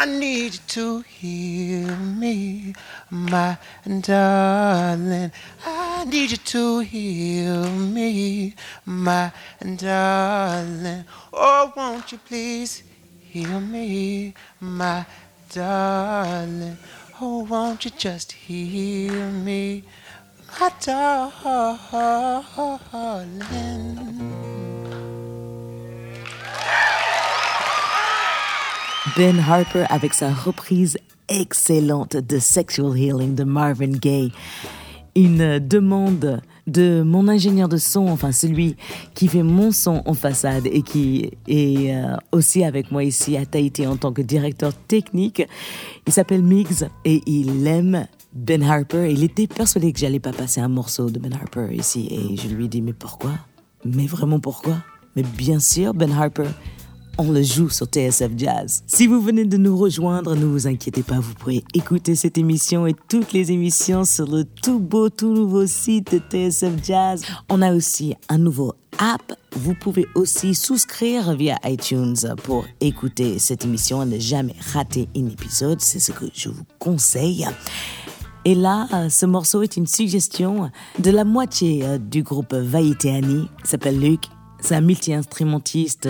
I 0.00 0.04
need 0.04 0.54
you 0.54 0.60
to 0.68 1.00
heal 1.00 1.96
me, 1.96 2.72
my 3.10 3.58
darling. 4.00 5.32
I 5.66 6.04
need 6.04 6.30
you 6.30 6.36
to 6.36 6.78
heal 6.78 7.68
me, 7.68 8.54
my 8.86 9.32
darling. 9.76 11.04
Oh, 11.32 11.72
won't 11.76 12.12
you 12.12 12.18
please 12.18 12.84
heal 13.18 13.58
me, 13.58 14.34
my 14.60 15.04
darling. 15.50 16.78
Oh, 17.20 17.42
won't 17.42 17.84
you 17.84 17.90
just 17.90 18.30
hear 18.30 19.30
me, 19.30 19.82
my 20.60 20.72
darling? 20.80 22.38
Ben 29.18 29.40
Harper 29.40 29.84
avec 29.90 30.14
sa 30.14 30.32
reprise 30.32 30.96
excellente 31.28 32.16
de 32.16 32.38
Sexual 32.38 32.96
Healing 32.96 33.34
de 33.34 33.42
Marvin 33.42 33.90
Gaye. 33.90 34.30
Une 35.16 35.58
demande 35.58 36.40
de 36.68 37.02
mon 37.02 37.26
ingénieur 37.26 37.68
de 37.68 37.78
son, 37.78 38.06
enfin 38.06 38.30
celui 38.30 38.76
qui 39.14 39.26
fait 39.26 39.42
mon 39.42 39.72
son 39.72 40.04
en 40.06 40.14
façade 40.14 40.68
et 40.68 40.82
qui 40.82 41.32
est 41.48 41.96
euh, 41.96 42.14
aussi 42.30 42.62
avec 42.62 42.92
moi 42.92 43.02
ici 43.02 43.36
à 43.36 43.44
Tahiti 43.44 43.88
en 43.88 43.96
tant 43.96 44.12
que 44.12 44.22
directeur 44.22 44.72
technique. 44.72 45.42
Il 46.06 46.12
s'appelle 46.12 46.44
Miggs 46.44 46.86
et 47.04 47.20
il 47.26 47.66
aime 47.66 48.06
Ben 48.34 48.62
Harper. 48.62 49.10
Il 49.10 49.24
était 49.24 49.48
persuadé 49.48 49.92
que 49.92 49.98
j'allais 49.98 50.20
pas 50.20 50.32
passer 50.32 50.60
un 50.60 50.68
morceau 50.68 51.10
de 51.10 51.18
Ben 51.18 51.32
Harper 51.32 51.74
ici 51.74 52.06
et 52.08 52.36
je 52.36 52.46
lui 52.54 52.66
ai 52.66 52.68
dit 52.68 52.82
mais 52.82 52.92
pourquoi? 52.92 53.32
Mais 53.84 54.06
vraiment 54.06 54.38
pourquoi? 54.38 54.76
Mais 55.16 55.24
bien 55.24 55.58
sûr 55.58 55.92
Ben 55.92 56.12
Harper 56.12 56.50
on 57.18 57.32
le 57.32 57.42
joue 57.42 57.68
sur 57.68 57.86
TSF 57.86 58.30
Jazz. 58.36 58.84
Si 58.86 59.08
vous 59.08 59.20
venez 59.20 59.44
de 59.44 59.56
nous 59.56 59.76
rejoindre, 59.76 60.36
ne 60.36 60.44
vous 60.44 60.68
inquiétez 60.68 61.02
pas, 61.02 61.18
vous 61.18 61.34
pourrez 61.34 61.64
écouter 61.74 62.14
cette 62.14 62.38
émission 62.38 62.86
et 62.86 62.94
toutes 63.08 63.32
les 63.32 63.50
émissions 63.50 64.04
sur 64.04 64.26
le 64.26 64.44
tout 64.44 64.78
beau, 64.78 65.10
tout 65.10 65.32
nouveau 65.32 65.66
site 65.66 66.12
de 66.12 66.18
TSF 66.18 66.72
Jazz. 66.82 67.22
On 67.48 67.60
a 67.60 67.74
aussi 67.74 68.14
un 68.28 68.38
nouveau 68.38 68.74
app. 68.98 69.32
Vous 69.52 69.74
pouvez 69.74 70.06
aussi 70.14 70.54
souscrire 70.54 71.34
via 71.34 71.56
iTunes 71.64 72.16
pour 72.44 72.64
écouter 72.80 73.40
cette 73.40 73.64
émission 73.64 74.02
et 74.02 74.06
ne 74.06 74.18
jamais 74.18 74.54
rater 74.72 75.08
un 75.16 75.26
épisode. 75.26 75.80
C'est 75.80 76.00
ce 76.00 76.12
que 76.12 76.26
je 76.32 76.48
vous 76.48 76.64
conseille. 76.78 77.46
Et 78.44 78.54
là, 78.54 78.86
euh, 78.94 79.08
ce 79.08 79.26
morceau 79.26 79.62
est 79.62 79.76
une 79.76 79.88
suggestion 79.88 80.70
de 81.00 81.10
la 81.10 81.24
moitié 81.24 81.84
euh, 81.84 81.98
du 81.98 82.22
groupe 82.22 82.54
Vaiteani. 82.54 83.48
S'appelle 83.64 83.98
Luc. 83.98 84.22
C'est 84.60 84.76
un 84.76 84.80
multi-instrumentiste. 84.80 86.08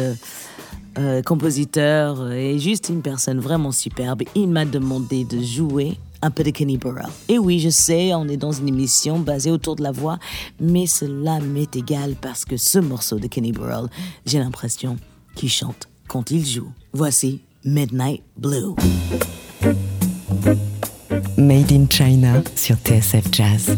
Euh, 0.99 1.22
compositeur 1.22 2.20
euh, 2.20 2.32
et 2.32 2.59
juste 2.59 2.88
une 2.88 3.03
personne 3.03 3.38
vraiment 3.38 3.72
superbe. 3.72 4.22
Il 4.34 4.49
m'a 4.49 4.64
demandé 4.64 5.24
de 5.24 5.40
jouer 5.40 5.96
un 6.22 6.30
peu 6.30 6.42
de 6.42 6.51
Kenny 6.51 6.76
Burrell. 6.76 7.07
Et 7.28 7.38
oui, 7.38 7.61
je 7.61 7.68
sais, 7.68 8.12
on 8.14 8.26
est 8.26 8.36
dans 8.36 8.51
une 8.51 8.68
émission 8.68 9.20
basée 9.20 9.51
autour 9.53 9.76
de 9.76 9.82
la 9.84 9.92
voix, 9.92 10.18
mais 10.61 10.86
cela 10.86 11.38
m'est 11.38 11.76
égal 11.76 12.16
parce 12.20 12.44
que 12.44 12.57
ce 12.57 12.80
morceau 12.80 13.18
de 13.18 13.28
Kenny 13.28 13.53
Burrell, 13.53 13.88
j'ai 14.26 14.38
l'impression 14.38 14.96
qu'il 15.36 15.51
chante 15.51 15.88
quand 16.09 16.32
il 16.32 16.44
joue. 16.44 16.72
Voici 16.92 17.42
Midnight 17.64 18.22
Blue. 18.36 18.74
Made 21.36 21.70
in 21.70 21.86
China 21.88 22.42
sur 22.57 22.76
TSF 22.76 23.32
Jazz. 23.32 23.76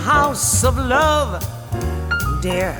House 0.00 0.64
of 0.64 0.76
love, 0.76 1.42
dear. 2.42 2.74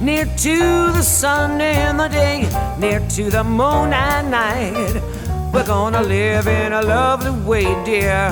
Near 0.00 0.24
to 0.24 0.58
the 0.92 1.02
sun 1.02 1.60
in 1.60 1.96
the 1.96 2.08
day, 2.08 2.48
near 2.78 3.00
to 3.10 3.30
the 3.30 3.44
moon 3.44 3.92
at 3.92 4.22
night. 4.22 5.00
We're 5.52 5.66
gonna 5.66 6.02
live 6.02 6.46
in 6.46 6.72
a 6.72 6.82
lovely 6.82 7.30
way, 7.44 7.64
dear. 7.84 8.30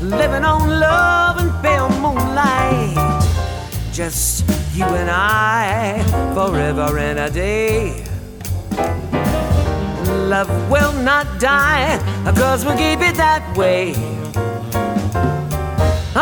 Living 0.00 0.44
on 0.44 0.80
love 0.80 1.38
and 1.38 1.52
pale 1.62 1.88
moonlight. 2.00 2.96
Just 3.92 4.44
you 4.74 4.84
and 4.84 5.10
I, 5.10 6.02
forever 6.34 6.98
and 6.98 7.18
a 7.18 7.30
day. 7.30 8.04
Love 10.28 10.48
will 10.70 10.92
not 10.92 11.38
die, 11.38 11.98
cause 12.36 12.64
we'll 12.64 12.76
keep 12.76 13.00
it 13.00 13.16
that 13.16 13.56
way. 13.56 14.13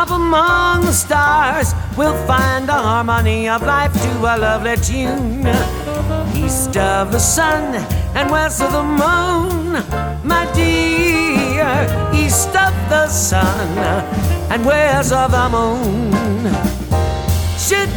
Up 0.03 0.11
among 0.11 0.81
the 0.85 0.93
stars, 0.93 1.75
we'll 1.97 2.19
find 2.27 2.69
the 2.69 2.73
harmony 2.73 3.49
of 3.49 3.63
life 3.63 3.93
to 3.93 4.11
a 4.19 4.35
lovely 4.37 4.77
tune. 4.79 5.47
East 6.35 6.77
of 6.77 7.13
the 7.13 7.21
sun 7.21 7.77
and 8.17 8.29
west 8.29 8.61
of 8.63 8.73
the 8.73 8.83
moon, 8.83 9.75
my 10.25 10.51
dear. 10.55 11.87
East 12.13 12.49
of 12.49 12.75
the 12.91 13.07
sun 13.07 13.79
and 14.51 14.67
west 14.67 15.13
of 15.13 15.31
the 15.31 15.49
moon. 15.49 16.51
Shit, 17.57 17.93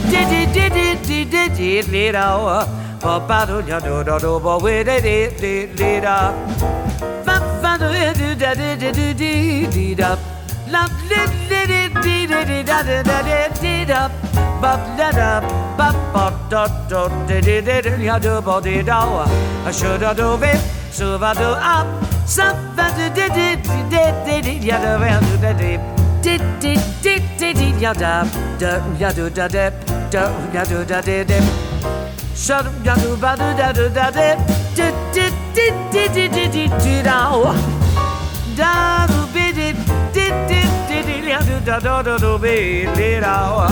diddy 12.35 12.63
da 12.67 12.83
da 12.83 13.01
da 13.09 13.17
da 13.27 13.47
did 13.61 13.91
up 13.91 14.11
bop 14.61 14.81
da 14.97 15.09
da 15.17 15.29
bop 15.79 15.95
bop 16.13 16.33
dot 16.51 16.71
dot 16.89 17.11
diddy 17.27 17.61
diddy 17.67 18.05
ya 18.05 18.17
do 18.25 18.33
body 18.47 18.75
do 18.89 18.91
I 18.91 19.71
should 19.71 20.03
I 20.03 20.13
do 20.13 20.27
it 20.51 20.59
so 20.91 21.07
I 21.29 21.33
do 21.41 21.49
up 21.75 21.87
something 22.35 23.13
diddy 23.17 23.47
diddy 23.91 24.03
diddy 24.25 24.53
ya 24.69 24.77
do 24.83 24.91
well 25.03 25.21
do 25.27 25.37
da 25.45 25.53
dip 25.61 25.81
did 26.25 26.43
did 26.59 26.81
did 27.05 27.23
did 27.39 27.81
ya 27.85 27.93
da 27.93 28.13
da 28.59 28.71
ya 29.03 29.11
do 29.17 29.29
da 29.29 29.47
dip 29.55 29.73
da 30.11 30.23
ya 30.57 30.65
do 30.71 30.83
da 30.91 31.01
dip 31.07 31.43
shut 32.43 32.65
up 32.67 32.85
ya 32.89 32.95
do 33.03 33.15
ba 33.23 33.31
do 33.41 33.49
da 33.61 33.71
do 33.79 33.89
da 34.01 34.11
dip 34.19 34.37
did 34.75 34.95
did 35.15 35.33
did 35.55 35.73
did 35.93 36.13
did 36.15 36.51
did 36.51 36.71
did 36.83 37.05
da 37.05 37.17
da 38.59 39.07
do 39.07 39.19
bid 39.33 39.55
did 39.55 40.47
did 40.49 40.64
di 40.95 41.03
di 41.03 41.21
di 41.21 41.29
ya 41.29 41.39
do 41.43 41.59
da 41.59 41.79
do 41.79 42.03
do 42.03 42.15
do 42.17 42.37
bi 42.37 42.87
di 42.95 43.19
da. 43.19 43.67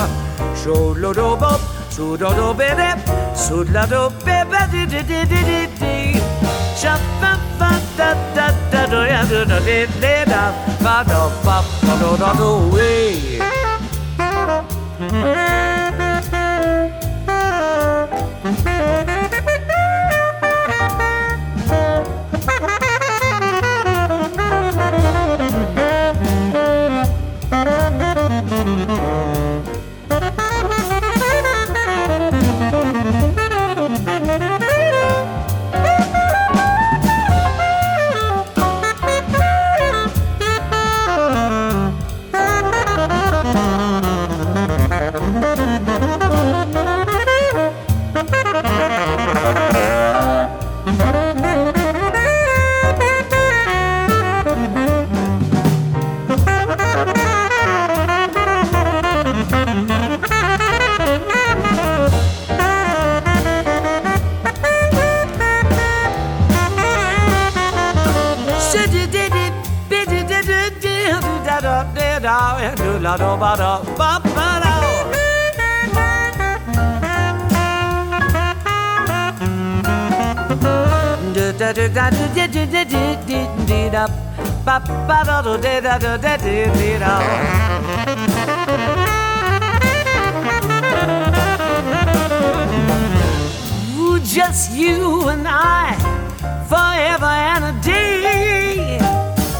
So 0.55 0.93
lo 1.01 1.13
do 1.13 1.35
bo 1.37 1.55
so 1.89 2.17
do 2.17 2.29
do 2.35 2.53
bi 2.53 2.67
di 2.79 2.89
so 3.35 3.63
la 3.71 3.85
do 3.85 4.09
bi 4.25 4.43
ba 4.51 4.67
di 4.71 4.83
di 4.85 5.01
di 5.09 5.19
di 5.31 5.39
di 5.49 5.59
di. 5.79 5.93
Shut 6.75 6.99
ba 7.21 7.31
ba 7.59 7.71
da 7.97 8.09
da 8.35 8.47
da 8.71 8.81
do 8.91 9.01
ya 9.13 9.23
do 9.23 9.45
da 9.45 9.59
di 9.59 9.87
di 10.01 10.15
da 10.31 10.43
ba 10.83 11.03
do 11.07 11.31
ba 11.45 11.63
do 11.99 12.09
do 12.21 12.29
do 12.39 12.49
we. 12.73 12.91
Ooh, 93.97 94.19
Just 94.19 94.71
you 94.73 95.27
and 95.29 95.47
I, 95.47 95.95
forever 96.69 97.25
and 97.25 97.63
a 97.65 97.73
day. 97.81 98.99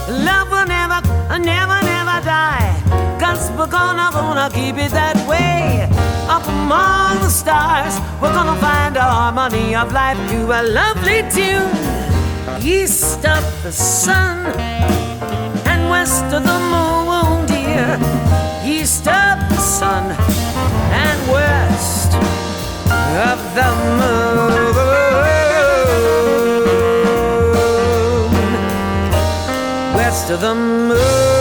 Love 0.10 0.50
will 0.52 0.68
never, 0.68 1.02
never, 1.39 1.82
never 1.82 2.22
die. 2.26 3.18
Cause 3.20 3.50
we're 3.58 3.68
gonna, 3.68 4.10
gonna 4.12 4.50
keep 4.54 4.78
it 4.78 4.91
that 4.91 5.18
way. 5.28 5.93
Up 6.34 6.48
among 6.48 7.20
the 7.20 7.30
stars, 7.30 7.94
we're 8.20 8.34
gonna 8.34 8.60
find 8.60 8.98
a 8.98 9.04
harmony 9.04 9.76
of 9.76 9.94
life 9.94 10.18
to 10.32 10.40
a 10.60 10.62
lovely 10.64 11.22
tune. 11.30 11.70
East 12.60 13.24
of 13.24 13.44
the 13.62 13.72
sun 13.72 14.48
and 15.70 15.92
west 15.92 16.26
of 16.34 16.42
the 16.52 16.60
moon, 16.74 17.46
dear. 17.46 18.00
East 18.66 19.06
of 19.08 19.36
the 19.52 19.62
sun 19.78 20.06
and 21.06 21.20
west 21.32 22.14
of 23.30 23.40
the 23.58 23.70
moon. 24.00 24.74
West 29.96 30.32
of 30.32 30.42
the 30.42 30.56
moon. 30.56 31.33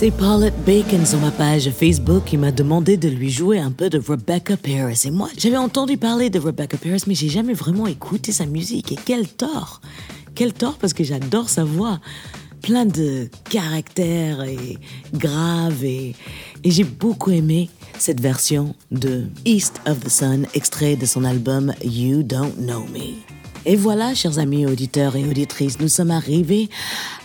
C'est 0.00 0.12
Paulette 0.12 0.58
Bacon 0.64 1.04
sur 1.04 1.20
ma 1.20 1.30
page 1.30 1.68
Facebook 1.72 2.24
qui 2.24 2.38
m'a 2.38 2.52
demandé 2.52 2.96
de 2.96 3.06
lui 3.06 3.28
jouer 3.28 3.58
un 3.58 3.70
peu 3.70 3.90
de 3.90 3.98
Rebecca 3.98 4.56
Paris. 4.56 5.02
Et 5.04 5.10
moi, 5.10 5.28
j'avais 5.36 5.58
entendu 5.58 5.98
parler 5.98 6.30
de 6.30 6.38
Rebecca 6.38 6.78
Paris, 6.78 7.02
mais 7.06 7.14
j'ai 7.14 7.28
jamais 7.28 7.52
vraiment 7.52 7.86
écouté 7.86 8.32
sa 8.32 8.46
musique. 8.46 8.92
Et 8.92 8.96
quel 9.04 9.28
tort 9.28 9.82
Quel 10.34 10.54
tort 10.54 10.78
parce 10.78 10.94
que 10.94 11.04
j'adore 11.04 11.50
sa 11.50 11.64
voix. 11.64 12.00
Plein 12.62 12.86
de 12.86 13.28
caractère 13.50 14.42
et 14.44 14.78
grave. 15.12 15.84
Et 15.84 16.14
j'ai 16.64 16.84
beaucoup 16.84 17.32
aimé 17.32 17.68
cette 17.98 18.22
version 18.22 18.74
de 18.90 19.26
East 19.44 19.82
of 19.86 20.00
the 20.00 20.08
Sun, 20.08 20.46
extrait 20.54 20.96
de 20.96 21.04
son 21.04 21.24
album 21.24 21.74
You 21.84 22.22
Don't 22.22 22.54
Know 22.56 22.86
Me. 22.94 23.39
Et 23.66 23.76
voilà, 23.76 24.14
chers 24.14 24.38
amis 24.38 24.66
auditeurs 24.66 25.16
et 25.16 25.24
auditrices, 25.24 25.80
nous 25.80 25.88
sommes 25.88 26.10
arrivés 26.10 26.70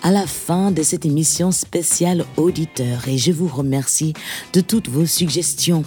à 0.04 0.12
la 0.12 0.28
fin 0.28 0.72
de 0.72 0.84
cette 0.84 1.06
émission 1.06 1.52
spéciale 1.52 2.26
auditeur 2.36 3.08
et 3.08 3.18
je 3.18 3.32
vous 3.32 3.48
remercie 3.48 4.14
de 4.54 4.60
toutes 4.60 4.90
vos 4.90 5.06
suggestions. 5.06 5.84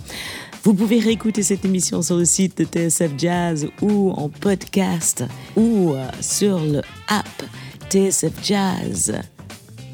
Vous 0.64 0.74
pouvez 0.74 1.00
réécouter 1.00 1.42
cette 1.42 1.64
émission 1.64 2.02
sur 2.02 2.16
le 2.16 2.24
site 2.24 2.58
de 2.58 2.64
TSF 2.64 3.12
Jazz 3.18 3.68
ou 3.82 4.10
en 4.10 4.28
podcast 4.28 5.24
ou 5.56 5.92
euh, 5.92 6.08
sur 6.20 6.58
le 6.60 6.80
app 7.08 7.42
TSF 7.90 8.32
Jazz. 8.42 9.37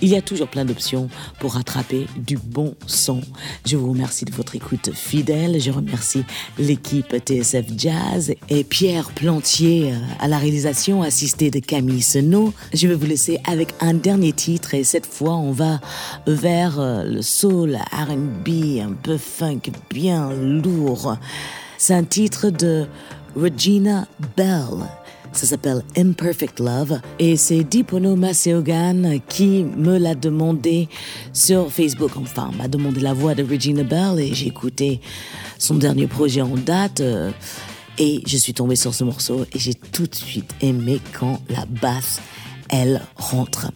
Il 0.04 0.10
y 0.10 0.16
a 0.16 0.20
toujours 0.20 0.48
plein 0.48 0.66
d'options 0.66 1.08
pour 1.40 1.54
rattraper 1.54 2.06
du 2.14 2.36
bon 2.36 2.74
son. 2.86 3.22
Je 3.64 3.78
vous 3.78 3.88
remercie 3.88 4.26
de 4.26 4.32
votre 4.32 4.54
écoute 4.54 4.90
fidèle. 4.92 5.58
Je 5.58 5.70
remercie 5.70 6.24
l'équipe 6.58 7.16
TSF 7.16 7.64
Jazz 7.74 8.34
et 8.50 8.64
Pierre 8.64 9.12
Plantier 9.12 9.94
euh, 9.94 9.96
à 10.20 10.28
la 10.28 10.36
réalisation 10.36 11.00
assistée 11.00 11.50
de 11.50 11.58
Camille 11.58 12.02
Senot. 12.02 12.52
Je 12.74 12.86
vais 12.86 12.94
vous 12.94 13.06
laisser 13.06 13.40
avec 13.50 13.68
un 13.80 13.94
dernier 13.94 14.34
titre 14.34 14.74
et 14.74 14.84
cette 14.84 15.06
fois 15.06 15.36
on 15.36 15.52
va 15.52 15.80
vers 16.26 16.78
euh, 16.78 17.04
le 17.04 17.22
soul 17.22 17.78
R&B 17.90 18.80
un 18.82 18.92
peu 18.92 19.16
funk 19.16 19.72
bien 19.88 20.30
lourd. 20.34 21.16
C'est 21.78 21.94
un 21.94 22.04
titre 22.04 22.50
de 22.50 22.84
Regina 23.34 24.06
Bell. 24.36 24.84
Ça 25.34 25.46
s'appelle 25.46 25.82
Imperfect 25.96 26.60
Love 26.60 27.00
et 27.18 27.36
c'est 27.36 27.64
Dipono 27.64 28.14
Maseogan 28.14 29.18
qui 29.28 29.64
me 29.64 29.98
l'a 29.98 30.14
demandé 30.14 30.88
sur 31.32 31.72
Facebook. 31.72 32.12
Enfin, 32.16 32.52
m'a 32.56 32.68
demandé 32.68 33.00
la 33.00 33.14
voix 33.14 33.34
de 33.34 33.42
Regina 33.42 33.82
Bell 33.82 34.20
et 34.20 34.32
j'ai 34.32 34.46
écouté 34.46 35.00
son 35.58 35.74
dernier 35.74 36.06
projet 36.06 36.40
en 36.40 36.54
date 36.54 37.00
euh, 37.00 37.32
et 37.98 38.22
je 38.26 38.36
suis 38.36 38.54
tombée 38.54 38.76
sur 38.76 38.94
ce 38.94 39.02
morceau 39.02 39.44
et 39.52 39.58
j'ai 39.58 39.74
tout 39.74 40.06
de 40.06 40.14
suite 40.14 40.54
aimé 40.60 41.00
quand 41.18 41.40
la 41.50 41.66
basse, 41.66 42.20
elle 42.70 43.02
rentre. 43.16 43.72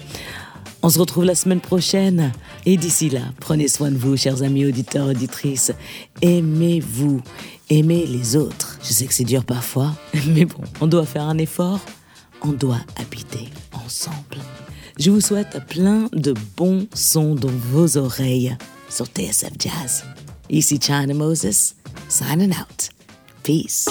On 0.82 0.90
se 0.90 0.98
retrouve 0.98 1.24
la 1.24 1.34
semaine 1.34 1.60
prochaine. 1.60 2.32
Et 2.64 2.76
d'ici 2.76 3.10
là, 3.10 3.22
prenez 3.40 3.68
soin 3.68 3.90
de 3.90 3.96
vous, 3.96 4.16
chers 4.16 4.42
amis 4.42 4.66
auditeurs, 4.66 5.08
auditrices. 5.08 5.72
Aimez-vous, 6.22 7.20
aimez 7.70 8.06
les 8.06 8.36
autres. 8.36 8.78
Je 8.82 8.92
sais 8.92 9.06
que 9.06 9.14
c'est 9.14 9.24
dur 9.24 9.44
parfois, 9.44 9.92
mais 10.28 10.44
bon, 10.44 10.62
on 10.80 10.86
doit 10.86 11.06
faire 11.06 11.24
un 11.24 11.38
effort. 11.38 11.80
On 12.42 12.52
doit 12.52 12.80
habiter 12.96 13.48
ensemble. 13.72 14.38
Je 14.98 15.10
vous 15.10 15.20
souhaite 15.20 15.64
plein 15.66 16.08
de 16.12 16.34
bons 16.56 16.86
sons 16.94 17.34
dans 17.34 17.48
vos 17.48 17.96
oreilles 17.96 18.56
sur 18.88 19.06
TSF 19.06 19.52
Jazz. 19.58 20.04
Ici 20.48 20.78
China 20.80 21.14
Moses, 21.14 21.74
signing 22.08 22.52
out. 22.52 22.90
Peace. 23.42 23.88